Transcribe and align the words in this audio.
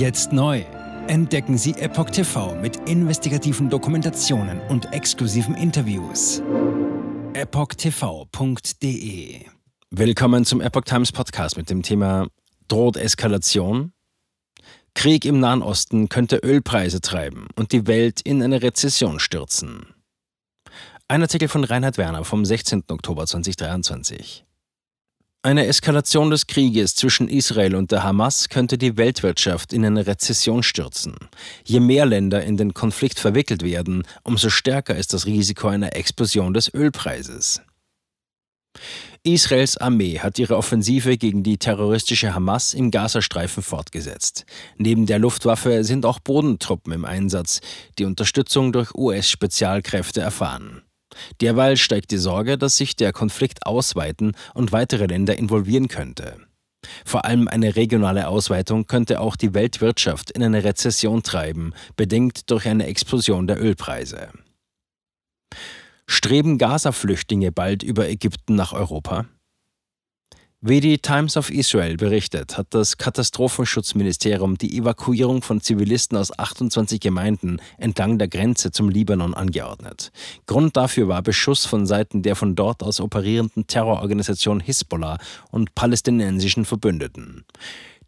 Jetzt 0.00 0.32
neu. 0.32 0.64
Entdecken 1.08 1.58
Sie 1.58 1.72
Epoch 1.72 2.08
TV 2.08 2.54
mit 2.54 2.88
investigativen 2.88 3.68
Dokumentationen 3.68 4.58
und 4.70 4.94
exklusiven 4.94 5.54
Interviews. 5.54 6.42
EpochTV.de 7.34 8.64
Willkommen 9.90 10.46
zum 10.46 10.62
Epoch 10.62 10.84
Times 10.84 11.12
Podcast 11.12 11.58
mit 11.58 11.68
dem 11.68 11.82
Thema 11.82 12.28
Droht 12.68 12.96
Eskalation? 12.96 13.92
Krieg 14.94 15.26
im 15.26 15.38
Nahen 15.38 15.60
Osten 15.60 16.08
könnte 16.08 16.38
Ölpreise 16.38 17.02
treiben 17.02 17.48
und 17.54 17.72
die 17.72 17.86
Welt 17.86 18.22
in 18.22 18.42
eine 18.42 18.62
Rezession 18.62 19.20
stürzen. 19.20 19.84
Ein 21.08 21.20
Artikel 21.20 21.48
von 21.48 21.62
Reinhard 21.62 21.98
Werner 21.98 22.24
vom 22.24 22.46
16. 22.46 22.84
Oktober 22.88 23.26
2023. 23.26 24.46
Eine 25.42 25.64
Eskalation 25.66 26.28
des 26.28 26.46
Krieges 26.46 26.94
zwischen 26.94 27.26
Israel 27.26 27.74
und 27.74 27.92
der 27.92 28.02
Hamas 28.02 28.50
könnte 28.50 28.76
die 28.76 28.98
Weltwirtschaft 28.98 29.72
in 29.72 29.86
eine 29.86 30.06
Rezession 30.06 30.62
stürzen. 30.62 31.14
Je 31.64 31.80
mehr 31.80 32.04
Länder 32.04 32.44
in 32.44 32.58
den 32.58 32.74
Konflikt 32.74 33.18
verwickelt 33.18 33.62
werden, 33.62 34.02
umso 34.22 34.50
stärker 34.50 34.94
ist 34.96 35.14
das 35.14 35.24
Risiko 35.24 35.68
einer 35.68 35.96
Explosion 35.96 36.52
des 36.52 36.74
Ölpreises. 36.74 37.62
Israels 39.22 39.78
Armee 39.78 40.18
hat 40.18 40.38
ihre 40.38 40.58
Offensive 40.58 41.16
gegen 41.16 41.42
die 41.42 41.56
terroristische 41.56 42.34
Hamas 42.34 42.74
im 42.74 42.90
Gazastreifen 42.90 43.62
fortgesetzt. 43.62 44.44
Neben 44.76 45.06
der 45.06 45.18
Luftwaffe 45.18 45.84
sind 45.84 46.04
auch 46.04 46.20
Bodentruppen 46.20 46.92
im 46.92 47.06
Einsatz, 47.06 47.62
die 47.98 48.04
Unterstützung 48.04 48.72
durch 48.72 48.94
US-Spezialkräfte 48.94 50.20
erfahren. 50.20 50.82
Derweil 51.40 51.76
steigt 51.76 52.10
die 52.10 52.18
Sorge, 52.18 52.58
dass 52.58 52.76
sich 52.76 52.96
der 52.96 53.12
Konflikt 53.12 53.66
ausweiten 53.66 54.32
und 54.54 54.72
weitere 54.72 55.06
Länder 55.06 55.36
involvieren 55.36 55.88
könnte. 55.88 56.36
Vor 57.04 57.24
allem 57.24 57.48
eine 57.48 57.76
regionale 57.76 58.28
Ausweitung 58.28 58.86
könnte 58.86 59.20
auch 59.20 59.36
die 59.36 59.54
Weltwirtschaft 59.54 60.30
in 60.30 60.42
eine 60.42 60.64
Rezession 60.64 61.22
treiben, 61.22 61.74
bedingt 61.96 62.50
durch 62.50 62.66
eine 62.66 62.86
Explosion 62.86 63.46
der 63.46 63.62
Ölpreise. 63.62 64.28
Streben 66.06 66.58
Gaza-Flüchtlinge 66.58 67.52
bald 67.52 67.82
über 67.82 68.08
Ägypten 68.08 68.54
nach 68.54 68.72
Europa? 68.72 69.26
Wie 70.62 70.80
die 70.82 70.98
Times 70.98 71.38
of 71.38 71.48
Israel 71.48 71.96
berichtet, 71.96 72.58
hat 72.58 72.66
das 72.68 72.98
Katastrophenschutzministerium 72.98 74.58
die 74.58 74.76
Evakuierung 74.76 75.40
von 75.40 75.62
Zivilisten 75.62 76.18
aus 76.18 76.38
28 76.38 77.00
Gemeinden 77.00 77.62
entlang 77.78 78.18
der 78.18 78.28
Grenze 78.28 78.70
zum 78.70 78.90
Libanon 78.90 79.32
angeordnet. 79.32 80.12
Grund 80.44 80.76
dafür 80.76 81.08
war 81.08 81.22
Beschuss 81.22 81.64
von 81.64 81.86
Seiten 81.86 82.20
der 82.22 82.36
von 82.36 82.56
dort 82.56 82.82
aus 82.82 83.00
operierenden 83.00 83.68
Terrororganisation 83.68 84.60
Hisbollah 84.60 85.16
und 85.50 85.74
palästinensischen 85.74 86.66
Verbündeten. 86.66 87.46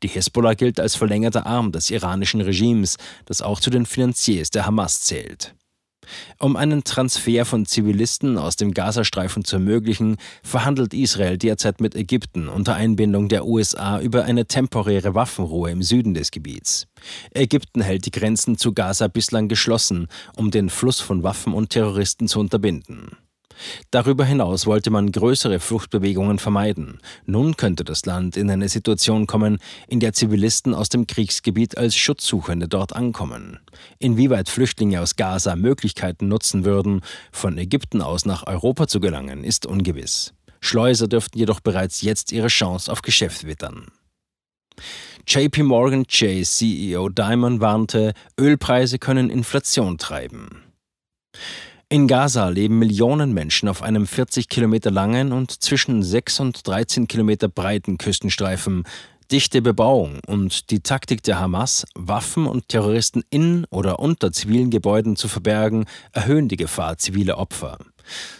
Die 0.02 0.08
Hisbollah 0.08 0.52
gilt 0.52 0.78
als 0.78 0.94
verlängerter 0.94 1.46
Arm 1.46 1.72
des 1.72 1.90
iranischen 1.90 2.42
Regimes, 2.42 2.98
das 3.24 3.40
auch 3.40 3.60
zu 3.60 3.70
den 3.70 3.86
Finanziers 3.86 4.50
der 4.50 4.66
Hamas 4.66 5.00
zählt. 5.00 5.54
Um 6.38 6.56
einen 6.56 6.84
Transfer 6.84 7.44
von 7.44 7.66
Zivilisten 7.66 8.38
aus 8.38 8.56
dem 8.56 8.74
Gazastreifen 8.74 9.44
zu 9.44 9.56
ermöglichen, 9.56 10.16
verhandelt 10.42 10.94
Israel 10.94 11.38
derzeit 11.38 11.80
mit 11.80 11.94
Ägypten 11.94 12.48
unter 12.48 12.74
Einbindung 12.74 13.28
der 13.28 13.46
USA 13.46 14.00
über 14.00 14.24
eine 14.24 14.46
temporäre 14.46 15.14
Waffenruhe 15.14 15.70
im 15.70 15.82
Süden 15.82 16.14
des 16.14 16.30
Gebiets. 16.30 16.86
Ägypten 17.32 17.80
hält 17.80 18.06
die 18.06 18.10
Grenzen 18.10 18.58
zu 18.58 18.72
Gaza 18.72 19.08
bislang 19.08 19.48
geschlossen, 19.48 20.08
um 20.36 20.50
den 20.50 20.70
Fluss 20.70 21.00
von 21.00 21.22
Waffen 21.22 21.52
und 21.52 21.70
Terroristen 21.70 22.28
zu 22.28 22.40
unterbinden. 22.40 23.16
Darüber 23.90 24.24
hinaus 24.24 24.66
wollte 24.66 24.90
man 24.90 25.12
größere 25.12 25.60
Fluchtbewegungen 25.60 26.38
vermeiden. 26.38 26.98
Nun 27.26 27.56
könnte 27.56 27.84
das 27.84 28.04
Land 28.06 28.36
in 28.36 28.50
eine 28.50 28.68
Situation 28.68 29.26
kommen, 29.26 29.58
in 29.88 30.00
der 30.00 30.12
Zivilisten 30.12 30.74
aus 30.74 30.88
dem 30.88 31.06
Kriegsgebiet 31.06 31.76
als 31.78 31.96
Schutzsuchende 31.96 32.68
dort 32.68 32.94
ankommen. 32.94 33.60
Inwieweit 33.98 34.48
Flüchtlinge 34.48 35.00
aus 35.00 35.16
Gaza 35.16 35.56
Möglichkeiten 35.56 36.28
nutzen 36.28 36.64
würden, 36.64 37.00
von 37.30 37.58
Ägypten 37.58 38.02
aus 38.02 38.24
nach 38.24 38.46
Europa 38.46 38.86
zu 38.86 39.00
gelangen, 39.00 39.44
ist 39.44 39.66
ungewiss. 39.66 40.34
Schleuser 40.60 41.08
dürften 41.08 41.38
jedoch 41.38 41.60
bereits 41.60 42.02
jetzt 42.02 42.32
ihre 42.32 42.48
Chance 42.48 42.90
auf 42.90 43.02
Geschäft 43.02 43.46
wittern. 43.46 43.86
JP 45.26 45.64
Morgan 45.64 46.06
Chase 46.06 46.50
CEO 46.50 47.08
Diamond 47.08 47.60
warnte, 47.60 48.14
Ölpreise 48.38 48.98
können 48.98 49.30
Inflation 49.30 49.98
treiben. 49.98 50.62
In 51.92 52.06
Gaza 52.06 52.48
leben 52.48 52.78
Millionen 52.78 53.34
Menschen 53.34 53.68
auf 53.68 53.82
einem 53.82 54.06
40 54.06 54.48
Kilometer 54.48 54.90
langen 54.90 55.30
und 55.30 55.50
zwischen 55.62 56.02
6 56.02 56.40
und 56.40 56.66
13 56.66 57.06
Kilometer 57.06 57.48
breiten 57.48 57.98
Küstenstreifen. 57.98 58.84
Dichte 59.30 59.60
Bebauung 59.60 60.20
und 60.26 60.70
die 60.70 60.80
Taktik 60.80 61.22
der 61.22 61.38
Hamas, 61.38 61.84
Waffen 61.94 62.46
und 62.46 62.70
Terroristen 62.70 63.24
in 63.28 63.66
oder 63.68 63.98
unter 63.98 64.32
zivilen 64.32 64.70
Gebäuden 64.70 65.16
zu 65.16 65.28
verbergen, 65.28 65.84
erhöhen 66.12 66.48
die 66.48 66.56
Gefahr 66.56 66.96
ziviler 66.96 67.36
Opfer. 67.36 67.76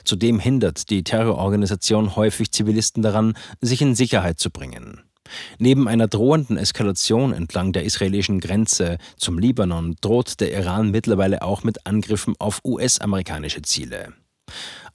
Zudem 0.02 0.40
hindert 0.40 0.88
die 0.88 1.04
Terrororganisation 1.04 2.16
häufig 2.16 2.52
Zivilisten 2.52 3.02
daran, 3.02 3.34
sich 3.60 3.82
in 3.82 3.94
Sicherheit 3.94 4.38
zu 4.38 4.48
bringen. 4.48 5.02
Neben 5.59 5.88
einer 5.88 6.09
drohenden 6.09 6.56
Eskalation 6.56 7.32
entlang 7.32 7.72
der 7.72 7.84
israelischen 7.84 8.41
Grenze 8.41 8.98
zum 9.16 9.38
Libanon 9.38 9.97
droht 10.00 10.41
der 10.41 10.53
Iran 10.53 10.91
mittlerweile 10.91 11.43
auch 11.43 11.62
mit 11.62 11.87
Angriffen 11.87 12.34
auf 12.38 12.60
US-amerikanische 12.65 13.62
Ziele. 13.62 14.12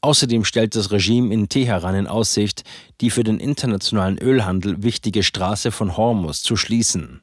Außerdem 0.02 0.46
stellt 0.46 0.76
das 0.76 0.92
Regime 0.92 1.34
in 1.34 1.50
Teheran 1.50 1.96
in 1.96 2.08
Aussicht, 2.08 2.64
die 3.02 3.10
für 3.10 3.24
den 3.24 3.40
internationalen 3.40 4.18
Ölhandel 4.18 4.84
wichtige 4.84 5.24
Straße 5.24 5.72
von 5.72 5.98
Hormuz 5.98 6.44
zu 6.44 6.56
schließen. 6.56 7.22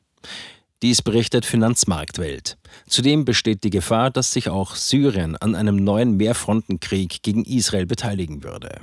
Dies 0.83 1.01
berichtet 1.01 1.47
Finanzmarktwelt. 1.47 2.59
Zudem 2.87 3.25
besteht 3.25 3.65
die 3.65 3.71
Gefahr, 3.71 4.11
dass 4.11 4.33
sich 4.33 4.51
auch 4.51 4.75
Syrien 4.75 5.37
an 5.37 5.55
einem 5.55 5.77
neuen 5.77 6.17
Mehrfrontenkrieg 6.17 7.23
gegen 7.23 7.45
Israel 7.45 7.87
beteiligen 7.87 8.43
würde. 8.43 8.81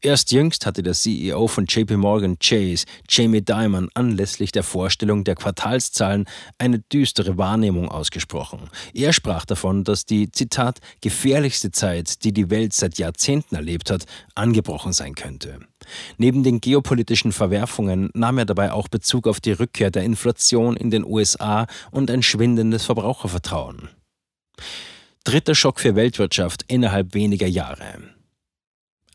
Erst 0.00 0.32
jüngst 0.32 0.66
hatte 0.66 0.82
der 0.82 0.94
CEO 0.94 1.46
von 1.46 1.66
JP 1.66 1.96
Morgan 1.96 2.38
Chase, 2.38 2.86
Jamie 3.08 3.42
Dimon, 3.42 3.88
anlässlich 3.94 4.52
der 4.52 4.62
Vorstellung 4.62 5.24
der 5.24 5.34
Quartalszahlen 5.34 6.26
eine 6.58 6.78
düstere 6.78 7.36
Wahrnehmung 7.36 7.88
ausgesprochen. 7.88 8.70
Er 8.94 9.12
sprach 9.12 9.44
davon, 9.44 9.84
dass 9.84 10.06
die, 10.06 10.30
Zitat, 10.30 10.80
gefährlichste 11.00 11.70
Zeit, 11.70 12.24
die 12.24 12.32
die 12.32 12.50
Welt 12.50 12.72
seit 12.72 12.98
Jahrzehnten 12.98 13.54
erlebt 13.54 13.90
hat, 13.90 14.04
angebrochen 14.34 14.92
sein 14.92 15.14
könnte. 15.14 15.60
Neben 16.18 16.42
den 16.42 16.60
geopolitischen 16.60 17.32
Verwerfungen 17.32 18.10
nahm 18.14 18.38
er 18.38 18.44
dabei 18.44 18.72
auch 18.72 18.88
Bezug 18.88 19.26
auf 19.26 19.40
die 19.40 19.52
Rückkehr 19.52 19.90
der 19.90 20.04
Inflation 20.04 20.76
in 20.76 20.90
den 20.90 21.04
USA 21.04 21.66
und 21.90 22.10
ein 22.10 22.22
schwindendes 22.22 22.84
Verbrauchervertrauen. 22.84 23.88
Dritter 25.24 25.54
Schock 25.54 25.80
für 25.80 25.96
Weltwirtschaft 25.96 26.64
innerhalb 26.68 27.14
weniger 27.14 27.46
Jahre. 27.46 28.19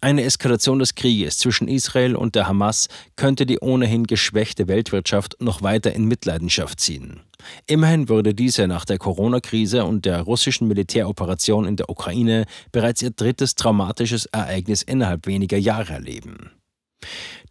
Eine 0.06 0.22
Eskalation 0.22 0.78
des 0.78 0.94
Krieges 0.94 1.40
zwischen 1.40 1.68
Israel 1.68 2.16
und 2.16 2.36
der 2.36 2.48
Hamas 2.48 2.90
könnte 3.16 3.48
die 3.48 3.58
ohnehin 3.58 4.04
geschwächte 4.04 4.68
Weltwirtschaft 4.68 5.36
noch 5.40 5.64
weiter 5.64 5.94
in 5.94 6.06
Mitleidenschaft 6.06 6.80
ziehen. 6.80 7.22
Immerhin 7.66 8.08
würde 8.08 8.36
diese 8.36 8.68
nach 8.68 8.86
der 8.86 9.00
Corona-Krise 9.00 9.84
und 9.84 10.06
der 10.06 10.22
russischen 10.22 10.68
Militäroperation 10.68 11.66
in 11.66 11.76
der 11.76 11.90
Ukraine 11.90 12.46
bereits 12.72 13.02
ihr 13.02 13.10
drittes 13.10 13.56
traumatisches 13.56 14.28
Ereignis 14.28 14.84
innerhalb 14.84 15.26
weniger 15.26 15.58
Jahre 15.58 15.94
erleben. 15.94 16.52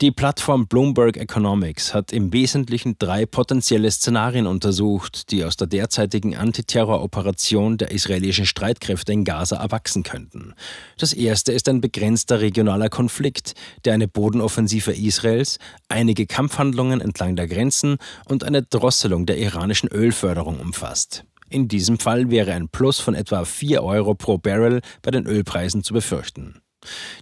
Die 0.00 0.10
Plattform 0.10 0.66
Bloomberg 0.66 1.16
Economics 1.16 1.94
hat 1.94 2.12
im 2.12 2.32
Wesentlichen 2.32 2.96
drei 2.98 3.26
potenzielle 3.26 3.88
Szenarien 3.88 4.48
untersucht, 4.48 5.30
die 5.30 5.44
aus 5.44 5.56
der 5.56 5.68
derzeitigen 5.68 6.34
Antiterroroperation 6.34 7.78
der 7.78 7.92
israelischen 7.92 8.44
Streitkräfte 8.44 9.12
in 9.12 9.22
Gaza 9.22 9.56
erwachsen 9.56 10.02
könnten. 10.02 10.54
Das 10.98 11.12
erste 11.12 11.52
ist 11.52 11.68
ein 11.68 11.80
begrenzter 11.80 12.40
regionaler 12.40 12.88
Konflikt, 12.88 13.54
der 13.84 13.94
eine 13.94 14.08
Bodenoffensive 14.08 14.92
Israels, 14.92 15.60
einige 15.88 16.26
Kampfhandlungen 16.26 17.00
entlang 17.00 17.36
der 17.36 17.46
Grenzen 17.46 17.98
und 18.24 18.42
eine 18.42 18.64
Drosselung 18.64 19.26
der 19.26 19.38
iranischen 19.38 19.88
Ölförderung 19.88 20.58
umfasst. 20.58 21.22
In 21.50 21.68
diesem 21.68 22.00
Fall 22.00 22.30
wäre 22.30 22.52
ein 22.54 22.68
Plus 22.68 22.98
von 22.98 23.14
etwa 23.14 23.44
4 23.44 23.84
Euro 23.84 24.16
pro 24.16 24.38
Barrel 24.38 24.80
bei 25.02 25.12
den 25.12 25.24
Ölpreisen 25.24 25.84
zu 25.84 25.94
befürchten. 25.94 26.63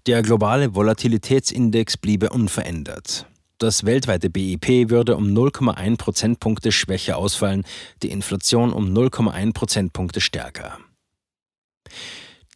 Der 0.06 0.22
globale 0.22 0.74
Volatilitätsindex 0.74 1.96
bliebe 1.96 2.30
unverändert. 2.30 3.26
Das 3.58 3.84
weltweite 3.84 4.28
BIP 4.28 4.90
würde 4.90 5.16
um 5.16 5.26
0,1 5.26 5.96
Prozentpunkte 5.96 6.72
schwächer 6.72 7.16
ausfallen, 7.16 7.64
die 8.02 8.10
Inflation 8.10 8.72
um 8.72 8.92
0,1 8.92 9.52
Prozentpunkte 9.52 10.20
stärker. 10.20 10.78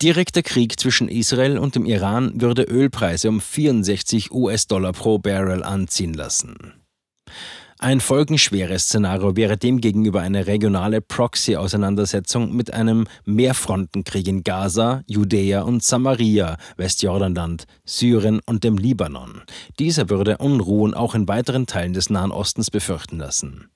Direkter 0.02 0.42
Krieg 0.42 0.78
zwischen 0.78 1.08
Israel 1.08 1.58
und 1.58 1.74
dem 1.74 1.86
Iran 1.86 2.40
würde 2.40 2.64
Ölpreise 2.64 3.28
um 3.28 3.40
64 3.40 4.30
US-Dollar 4.30 4.92
pro 4.92 5.18
Barrel 5.18 5.62
anziehen 5.62 6.12
lassen. 6.12 6.74
Ein 7.78 8.00
folgenschweres 8.00 8.84
Szenario 8.84 9.36
wäre 9.36 9.58
demgegenüber 9.58 10.22
eine 10.22 10.46
regionale 10.46 11.02
Proxy-Auseinandersetzung 11.02 12.56
mit 12.56 12.72
einem 12.72 13.06
Mehrfrontenkrieg 13.26 14.26
in 14.28 14.44
Gaza, 14.44 15.02
Judäa 15.06 15.60
und 15.60 15.82
Samaria, 15.82 16.56
Westjordanland, 16.78 17.66
Syrien 17.84 18.40
und 18.46 18.64
dem 18.64 18.78
Libanon. 18.78 19.42
Dieser 19.78 20.08
würde 20.08 20.38
Unruhen 20.38 20.94
auch 20.94 21.14
in 21.14 21.28
weiteren 21.28 21.66
Teilen 21.66 21.92
des 21.92 22.08
Nahen 22.08 22.32
Ostens 22.32 22.70
befürchten 22.70 23.18
lassen. 23.18 23.68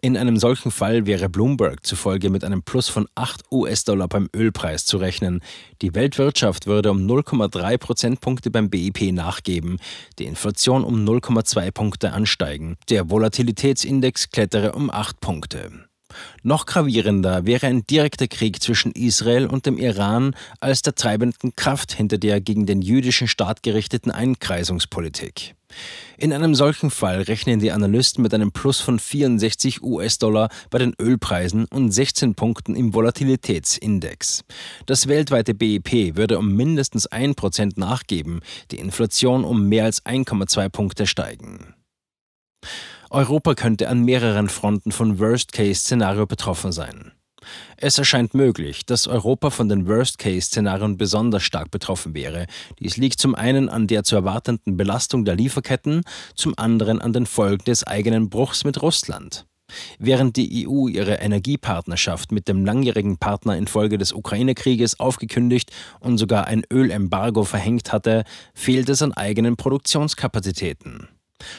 In 0.00 0.16
einem 0.16 0.36
solchen 0.36 0.70
Fall 0.70 1.06
wäre 1.06 1.28
Bloomberg 1.28 1.84
zufolge 1.84 2.30
mit 2.30 2.44
einem 2.44 2.62
Plus 2.62 2.88
von 2.88 3.08
8 3.16 3.50
US-Dollar 3.50 4.06
beim 4.06 4.28
Ölpreis 4.34 4.86
zu 4.86 4.98
rechnen. 4.98 5.40
Die 5.82 5.92
Weltwirtschaft 5.96 6.68
würde 6.68 6.92
um 6.92 6.98
0,3 6.98 7.78
Prozentpunkte 7.78 8.52
beim 8.52 8.70
BIP 8.70 9.12
nachgeben, 9.12 9.78
die 10.20 10.26
Inflation 10.26 10.84
um 10.84 11.04
0,2 11.04 11.72
Punkte 11.72 12.12
ansteigen, 12.12 12.76
der 12.90 13.10
Volatilitätsindex 13.10 14.30
klettere 14.30 14.72
um 14.72 14.88
8 14.88 15.18
Punkte. 15.18 15.87
Noch 16.42 16.66
gravierender 16.66 17.46
wäre 17.46 17.66
ein 17.66 17.84
direkter 17.86 18.28
Krieg 18.28 18.62
zwischen 18.62 18.92
Israel 18.92 19.46
und 19.46 19.66
dem 19.66 19.78
Iran 19.78 20.34
als 20.60 20.82
der 20.82 20.94
treibenden 20.94 21.54
Kraft 21.56 21.92
hinter 21.92 22.18
der 22.18 22.40
gegen 22.40 22.66
den 22.66 22.82
jüdischen 22.82 23.28
Staat 23.28 23.62
gerichteten 23.62 24.10
Einkreisungspolitik. 24.10 25.54
In 26.16 26.32
einem 26.32 26.54
solchen 26.54 26.90
Fall 26.90 27.22
rechnen 27.22 27.60
die 27.60 27.72
Analysten 27.72 28.22
mit 28.22 28.34
einem 28.34 28.52
Plus 28.52 28.80
von 28.80 28.98
64 28.98 29.82
US-Dollar 29.82 30.48
bei 30.70 30.78
den 30.78 30.94
Ölpreisen 30.98 31.66
und 31.66 31.92
16 31.92 32.34
Punkten 32.34 32.74
im 32.74 32.94
Volatilitätsindex. 32.94 34.44
Das 34.86 35.08
weltweite 35.08 35.54
BIP 35.54 36.16
würde 36.16 36.38
um 36.38 36.54
mindestens 36.54 37.08
1% 37.10 37.74
nachgeben, 37.76 38.40
die 38.70 38.78
Inflation 38.78 39.44
um 39.44 39.68
mehr 39.68 39.84
als 39.84 40.04
1,2 40.04 40.68
Punkte 40.70 41.06
steigen. 41.06 41.74
Europa 43.10 43.54
könnte 43.54 43.88
an 43.88 44.04
mehreren 44.04 44.48
Fronten 44.48 44.92
von 44.92 45.18
Worst-Case-Szenario 45.18 46.26
betroffen 46.26 46.72
sein. 46.72 47.12
Es 47.78 47.96
erscheint 47.96 48.34
möglich, 48.34 48.84
dass 48.84 49.06
Europa 49.06 49.48
von 49.48 49.68
den 49.68 49.86
Worst-Case-Szenarien 49.86 50.98
besonders 50.98 51.42
stark 51.42 51.70
betroffen 51.70 52.14
wäre. 52.14 52.46
Dies 52.80 52.98
liegt 52.98 53.18
zum 53.18 53.34
einen 53.34 53.70
an 53.70 53.86
der 53.86 54.04
zu 54.04 54.16
erwartenden 54.16 54.76
Belastung 54.76 55.24
der 55.24 55.36
Lieferketten, 55.36 56.02
zum 56.34 56.52
anderen 56.58 57.00
an 57.00 57.14
den 57.14 57.24
Folgen 57.24 57.64
des 57.64 57.84
eigenen 57.84 58.28
Bruchs 58.28 58.64
mit 58.64 58.82
Russland. 58.82 59.46
Während 59.98 60.36
die 60.36 60.66
EU 60.66 60.88
ihre 60.88 61.16
Energiepartnerschaft 61.16 62.32
mit 62.32 62.48
dem 62.48 62.64
langjährigen 62.64 63.18
Partner 63.18 63.56
infolge 63.56 63.98
des 63.98 64.12
Ukraine-Krieges 64.12 64.98
aufgekündigt 64.98 65.72
und 66.00 66.18
sogar 66.18 66.46
ein 66.46 66.62
Ölembargo 66.70 67.44
verhängt 67.44 67.92
hatte, 67.92 68.24
fehlt 68.54 68.88
es 68.88 69.02
an 69.02 69.12
eigenen 69.12 69.56
Produktionskapazitäten. 69.56 71.08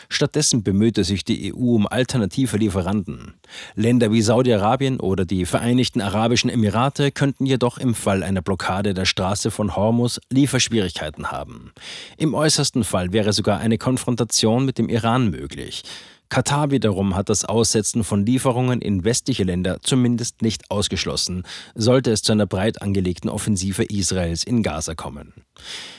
Stattdessen 0.10 0.64
bemühte 0.64 1.04
sich 1.04 1.24
die 1.24 1.54
EU 1.54 1.76
um 1.76 1.88
alternative 1.88 2.58
Lieferanten. 2.58 3.36
Länder 3.76 4.12
wie 4.12 4.22
Saudi-Arabien 4.22 5.00
oder 5.00 5.26
die 5.26 5.46
Vereinigten 5.46 6.02
Arabischen 6.02 6.50
Emirate 6.50 7.12
könnten 7.12 7.46
jedoch 7.46 7.78
im 7.78 7.96
Fall 7.96 8.24
einer 8.24 8.42
Blockade 8.42 8.94
der 8.94 9.06
Straße 9.06 9.52
von 9.52 9.76
Hormuz 9.76 10.20
Lieferschwierigkeiten 10.30 11.32
haben. 11.32 11.72
Im 12.18 12.34
äußersten 12.34 12.84
Fall 12.84 13.14
wäre 13.14 13.34
sogar 13.34 13.60
eine 13.60 13.78
Konfrontation 13.78 14.66
mit 14.66 14.78
dem 14.78 14.90
Iran 14.90 15.30
möglich. 15.30 15.84
Katar 16.30 16.70
wiederum 16.70 17.16
hat 17.16 17.30
das 17.30 17.44
Aussetzen 17.44 18.04
von 18.04 18.24
Lieferungen 18.24 18.82
in 18.82 19.04
westliche 19.04 19.44
Länder 19.44 19.80
zumindest 19.82 20.44
nicht 20.44 20.70
ausgeschlossen, 20.70 21.44
sollte 21.74 22.12
es 22.12 22.22
zu 22.22 22.32
einer 22.32 22.46
breit 22.46 22.84
angelegten 22.84 23.32
Offensive 23.32 23.84
Israels 23.84 24.44
in 24.44 24.62
Gaza 24.62 24.94
kommen. 24.94 25.34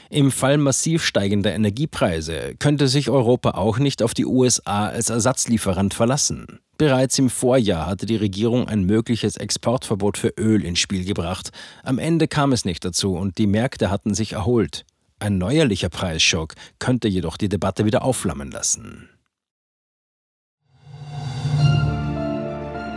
Im 0.08 0.30
Fall 0.30 0.56
massiv 0.56 1.04
steigender 1.04 1.52
Energiepreise 1.52 2.54
könnte 2.58 2.86
sich 2.86 3.10
Europa 3.10 3.50
auch 3.50 3.78
nicht 3.78 4.02
auf 4.02 4.14
die 4.14 4.24
USA 4.24 4.86
als 4.88 5.10
Ersatzlieferant 5.10 5.94
verlassen. 5.94 6.60
Bereits 6.78 7.18
im 7.18 7.28
Vorjahr 7.28 7.86
hatte 7.86 8.06
die 8.06 8.16
Regierung 8.16 8.68
ein 8.68 8.84
mögliches 8.84 9.36
Exportverbot 9.36 10.16
für 10.16 10.32
Öl 10.38 10.64
ins 10.64 10.78
Spiel 10.78 11.04
gebracht. 11.04 11.50
Am 11.82 11.98
Ende 11.98 12.26
kam 12.26 12.52
es 12.52 12.64
nicht 12.64 12.84
dazu 12.84 13.16
und 13.16 13.36
die 13.36 13.46
Märkte 13.46 13.90
hatten 13.90 14.14
sich 14.14 14.32
erholt. 14.32 14.86
Ein 15.18 15.38
neuerlicher 15.38 15.90
Preisschock 15.90 16.54
könnte 16.78 17.06
jedoch 17.08 17.36
die 17.36 17.50
Debatte 17.50 17.84
wieder 17.84 18.02
aufflammen 18.02 18.50
lassen. 18.50 19.10